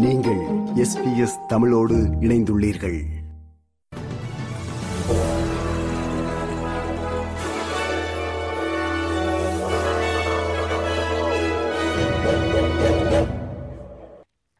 [0.00, 0.40] நீங்கள்
[0.74, 3.00] எஸ்பிஎஸ் தமிழோடு இணைந்துள்ளீர்கள்.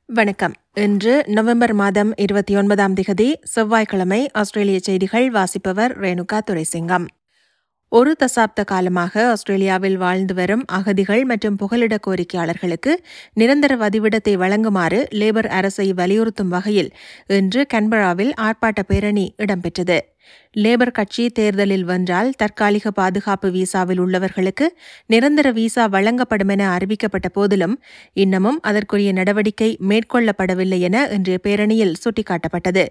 [0.06, 0.53] வணக்கம்.
[0.74, 7.06] இன்று நவம்பர் மாதம் இருபத்தி ஒன்பதாம் திகதி செவ்வாய்க்கிழமை ஆஸ்திரேலிய செய்திகள் வாசிப்பவர் ரேணுகா துரைசிங்கம்.
[7.92, 12.92] ஒரு தசாப்த காலமாக ஆஸ்திரேலியாவில் வாழ்ந்து வரும் அகதிகள் மற்றும் புகலிட கோரிக்கையாளர்களுக்கு
[13.32, 16.90] நிரந்தர வதிவிடத்தை வழங்குமாறு லேபர் அரசை வலியுறுத்தும் வகையில்
[17.38, 19.98] இன்று கன்பராவில் ஆர்ப்பாட்ட பேரணி இடம்பெற்றது.
[20.56, 24.66] லேபர் கட்சி தேர்தலில் வென்றால் தற்காலிக பாதுகாப்பு விசாவில் உள்ளவர்களுக்கு
[25.06, 27.76] நிரந்தர விசா வழங்கப்படும் என அறிவிக்கப்பட்ட போதிலும்
[28.16, 32.86] இன்னமும் அதற்குரிய நடவடிக்கை மேற்கொள்ளப்படவில்லை என இன்றைய பேரணியில் சுட்டிக்காட்டப்பட்டது.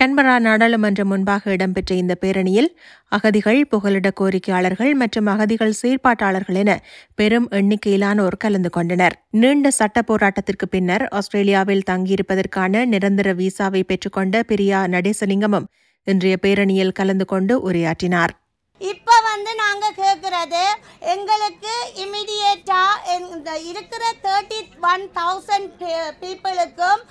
[0.00, 2.68] கன்பரா நாடாளுமன்றம் முன்பாக இடம்பெற்ற இந்த பேரணியில்
[3.16, 6.74] அகதிகள் புகலிட கோரிக்கையாளர்கள் மற்றும் அகதிகள் சீர்ப்பாட்டாளர்கள் என
[7.18, 9.16] பெரும் எண்ணிக்கையிலானோர் கலந்து கொண்டனர்.
[9.42, 15.68] நீண்ட சட்ட போராட்டத்திற்கு பின்னர் ஆஸ்திரேலியாவில் தங்கியிருப்பதற்கான நிரந்தர விசாவை பெற்றுக்கொண்ட பிரியா நடேசலிங்கமும்
[16.06, 18.34] இன்றைய பேரணியில் கலந்து கொண்டு உரையாற்றினார்.
[18.80, 20.64] இப்போ வந்து நாங்கள் கேட்குறது
[21.14, 21.74] எங்களுக்கு
[22.04, 24.60] இமிடியேட்டாக இந்த இருக்கிற தேர்ட்டி
[24.92, 25.82] ஒன் தௌசண்ட்
[26.20, 27.02] பீப்புளுக்கும்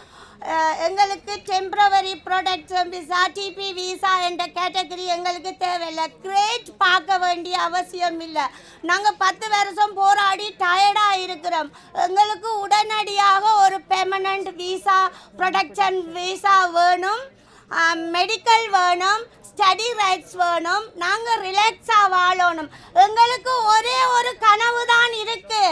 [0.85, 6.05] எங்களுக்கு temporary protection visa TP visa என்ற கேட்டகரி எங்களுக்கு தேவையில்லை.
[6.23, 8.45] கிரேட் பார்க்க வேண்டிய அவசியம் இல்லை.
[8.89, 11.71] நாங்கள் பத்து வருஷம் போராடி டயர்டாக இருக்கிறோம்.
[12.05, 14.99] எங்களுக்கு உடனடியாக ஒரு பெர்மனண்ட் விசா
[15.41, 17.23] ப்ரொடக்ஷன் விசா வேணும்.
[18.15, 19.21] மெடிக்கல் வேணும்.
[19.49, 20.87] ஸ்டடி ரைட்ஸ் வேணும்.
[21.03, 22.71] நாங்கள் ரிலாக்ஸாக வாழணும்.
[23.05, 25.63] எங்களுக்கு ஒரே ஒரு கனவு தான் இருக்குது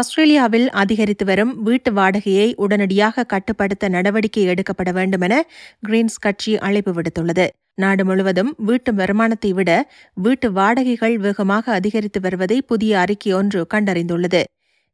[0.00, 5.34] ஆஸ்திரேலியாவில் அதிகரித்து வரும் வீட்டு வாடகையை உடனடியாக கட்டுப்படுத்த நடவடிக்கை எடுக்கப்பட வேண்டும் என
[5.86, 7.46] கிரீன்ஸ் கட்சி அழைப்பு விடுத்துள்ளது.
[7.74, 9.70] நாடு முழுவதும் வீட்டு வருமானத்தை விட
[10.16, 14.42] வீட்டு வாடகைகள் வேகமாக அதிகரித்து வருவதை புதிய அறிக்கை ஒன்று கண்டறிந்துள்ளது.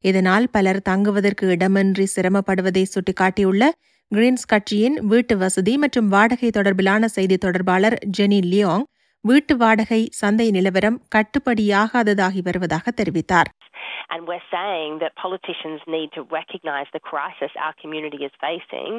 [0.04, 3.64] இதனால் பலர் தங்குவதற்கு இடமின்றி சிரமப்படுவதை சுட்டிக்காட்டியுள்ள
[4.12, 8.86] கிரீன்ஸ் கட்சியின் வீட்டு வசதி மற்றும் வாடகை தொடர்பிலான செய்தி தொடர்பாளர் ஜெனி லியோங்
[9.24, 13.50] வீட்டு வாடகை சந்தை நிலவரம் கட்டுப்படியாகாததாகி வருவதாக தெரிவித்தார்.
[14.12, 18.90] And we're saying that politicians need to recognise the crisis our community is facing,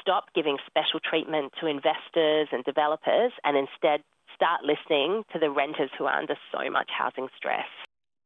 [0.00, 3.98] stop giving special treatment to investors and developers, and instead
[4.30, 7.70] start listening to the renters who are under so much housing stress.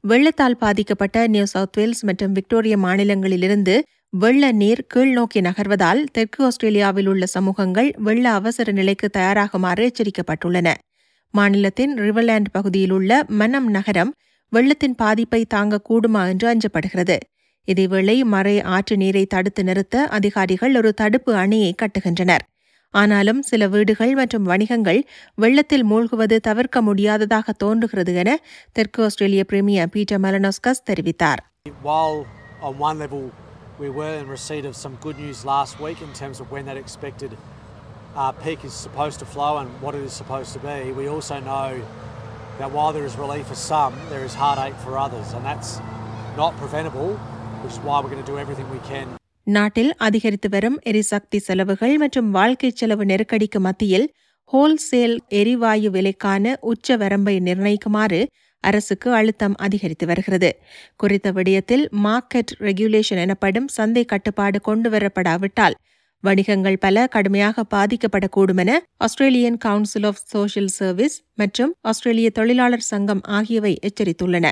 [0.04, 3.74] வெள்ளத்தால் பாதிக்கப்பட்ட New South Wales மற்றும் Victoria மாநிலங்களிலிருந்து
[4.12, 10.68] வெள்ள நீர் கீழ் நோக்கி நகர்வதால் தெற்கு ஆஸ்திரேலியாவில் உள்ள சமூகங்கள் வெள்ள அவசர நிலைக்கு தயாராகுமாறு எச்சரிக்கப்பட்டுள்ளன
[11.34, 14.12] மாநிலத்தின் ரிவர்லேண்ட் பகுதியில் உள்ள மனம் நகரம்
[14.56, 17.16] வெள்ளத்தின் பாதிப்பை தாங்கக்கூடுமா என்று அஞ்சப்படுகிறது.
[17.66, 22.44] இதேவேளை மறை ஆற்று நீரை தடுத்து நிறுத்த அதிகாரிகள் ஒரு தடுப்பு அணையை கட்டுகின்றனர்.
[22.90, 25.00] ஆனாலும் சில வீடுகள் மற்றும் வணிகங்கள்
[25.34, 28.38] வெள்ளத்தில் மூழ்குவது தவிர்க்க முடியாததாக தோன்றுகிறது என
[28.72, 31.42] தெற்கு ஆஸ்திரேலிய பிரீமியர் பீட்டர் மெலனோஸ்கஸ் தெரிவித்தார்.
[33.80, 36.78] We were in receipt of some good news last week in terms of when that
[36.84, 37.32] expected
[38.16, 41.36] uh, peak is supposed to flow and what it is supposed to be, we also
[41.48, 41.66] know
[42.58, 45.70] that while there is relief for some, there is heartache for others, and that's
[46.36, 47.10] not preventable,
[47.62, 49.06] which is why we're going to do everything we can.
[49.46, 54.06] நாட்டில் அதிகரித்து வரும் எரிசக்தி செலவுகள் மற்றும் வாழ்க்கை செலவு நெருக்கடிக்கு மத்தியில்
[54.52, 58.20] ஹோல்சேல் எரிவாயு விலைக்கான உச்ச வரம்பை நிர்ணயிக்குமாறு
[58.64, 60.50] அரசுக்கு அழுத்தம் அதிகரித்து வருகிறது.
[60.96, 65.76] குறித்த விடயத்தில் மார்க்கெட் ரெகுலேஷன் எனப்படும் சந்தை கட்டுப்பாடு கொண்டுவரப்படாவிட்டால்
[66.24, 73.72] வணிகங்கள் பல கடுமையாக பாதிக்கப்படக்கூடும் என Australian council of social service மற்றும் ஆஸ்திரேலிய தொழிலாளர் சங்கம் ஆகியவை
[73.88, 74.46] எச்சரித்துள்ளன.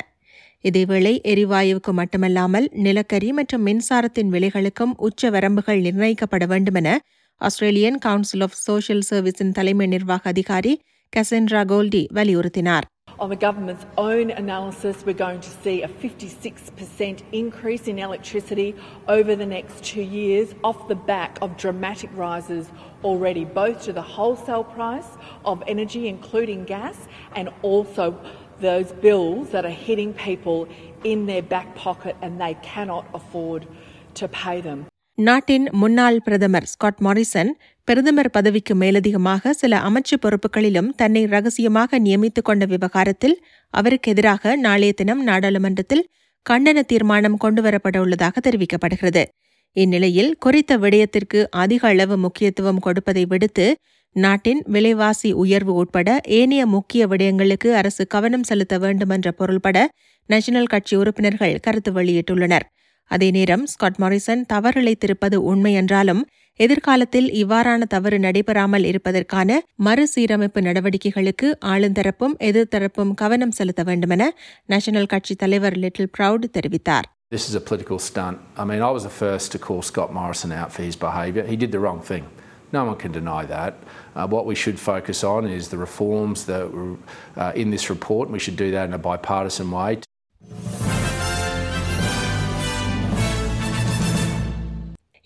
[0.64, 6.98] இதேவேளை எரிவாயுவுக்கு மட்டுமல்லாமல் நிலக்கரி மற்றும் மின்சாரத்தின் விலைகளுக்கும் உச்ச வரம்புகள் நிர்ணயிக்கப்பட வேண்டுமென
[7.40, 10.74] ஆஸ்திரேலியன் கவுன்சில் ஆஃப் சோஷியல் சர்வீஸின் தலைமை நிர்வாக அதிகாரி
[11.16, 12.86] கசென்ட்ரா கோல்டி வலியுறுத்தினார்.
[13.18, 18.74] On the government's own analysis, we're going to see a 56% increase in electricity
[19.08, 22.68] over the next two years off the back of dramatic rises
[23.02, 25.08] already, both to the wholesale price
[25.46, 28.20] of energy, including gas, and also
[28.60, 30.68] those bills that are hitting people
[31.02, 33.66] in their back pocket and they cannot afford
[34.12, 34.86] to pay them.
[35.18, 37.50] நாட்டின் முன்னாள் பிரதமர் Scott Morrison
[37.84, 43.36] பிரதமர் பதவிக்கு மேலதிகமாக சில அமைச்சு பொறுப்புகளிலும் தன்னை ரகசியமாக நியமித்துக் கொண்ட விவகாரத்தில்
[43.74, 46.04] அவருக்கு எதிராக நாளைய தினம் நாடாளுமன்றத்தில்
[46.50, 49.24] கண்டன தீர்மானம் கொண்டுவரப்பட உள்ளதாக தெரிவிக்கப்படுகிறது.
[49.76, 53.66] இந்நிலையில் குறித்த விடயத்திற்கு அதிக அளவு முக்கியத்துவம் கொடுப்பதை விடுத்து
[54.16, 59.88] நாட்டின் விலைவாசி உயர்வு உட்பட ஏனைய முக்கிய விடயங்களுக்கு அரசு கவனம் செலுத்த வேண்டும் என்ற பொருள்பட
[60.28, 62.66] நேஷனல் கட்சி உறுப்பினர்கள் கருத்து வெளியிட்டுள்ளனர்.
[63.10, 66.22] அதே நேரம் ஸ்காட் மாரிசன் தவறிழைத்திருப்பது உண்மை என்றாலும்
[66.60, 74.30] எதிர்காலத்தில் இவ்வாறான தவறு நடைபெறாமல் இருப்பதற்கான மறுசீரமைப்பு நடவடிக்கைகளுக்கு ஆளுந்தரப்பும் எதிர்த்தரப்பும் கவனம் செலுத்த வேண்டுமென
[74.74, 78.36] நேஷனல் கட்சி தலைவர் லிட்டில் ப்ரவுட் தெரிவித்தார் This is a political stunt.
[78.56, 81.44] I mean, I was the first to call Scott Morrison out for his behaviour.
[81.44, 82.24] He did the wrong thing.
[82.72, 83.72] No one can deny that.
[84.14, 86.96] Uh, what we should focus on is the reforms that were
[87.36, 89.90] uh, in this report, and we should do that in a bipartisan way.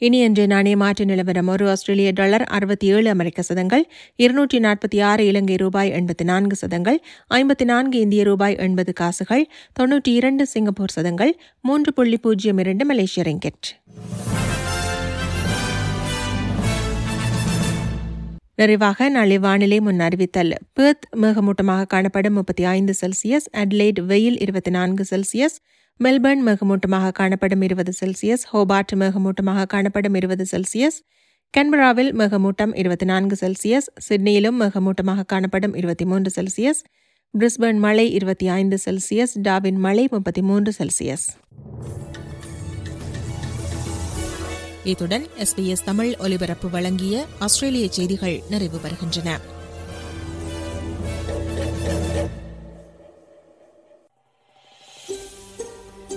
[0.02, 1.48] இனி இன்று நாணய மாற்று நிலவரம்.
[1.48, 3.84] ஒரு ஆஸ்திரேலிய dollar அறுபத்தி ஏழு அமெரிக்க சதங்கள்
[4.16, 6.98] இருநூற்றி நாற்பத்தி ஆறு இலங்கை ரூபாய் எண்பத்தி நான்கு சதங்கள்
[7.34, 9.48] ஐம்பத்தி நான்கு இந்திய ரூபாய் எண்பது காசுகள்
[9.80, 13.68] தொன்னூற்றி இரண்டு சிங்கப்பூர் சதங்கள் மூன்று புள்ளி பூஜ்ஜியம் இரண்டு மலேசிய ரிங்கெட்.
[18.54, 20.54] நிறைவாக நாளை வானிலை முன் அறிவித்தல்.
[20.80, 25.58] பேர்த் மேகமூட்டமாக காணப்படும் முப்பத்தி ஐந்து செல்சியஸ் அட்லைட் வெயில் இருபத்தி நான்கு செல்சியஸ்
[26.04, 30.96] மெல்பர்ன் மேகமூட்டமாக காணப்படும் இருபது செல்சியஸ் ஹோபார்ட் மேகமூட்டமாக காணப்படும் இருபது செல்சியஸ்
[31.56, 36.80] கன்பராவில் மேகமூட்டம் இருபத்தி நான்கு செல்சியஸ் சிட்னியிலும் மேகமூட்டமாக காணப்படும் இருபத்தி மூன்று செல்சியஸ்
[37.38, 41.26] பிரிஸ்பர்ன் மழை இருபத்தி ஐந்து செல்சியஸ் டாவின் மழை முப்பத்தி மூன்று செல்சியஸ்.
[44.84, 49.59] இத்துடன் எஸ்பிஎஸ் தமிழ் ஒலிபரப்பு வழங்கிய ஆஸ்திரேலிய செய்திகள் நிறைவு பெறுகின்றன.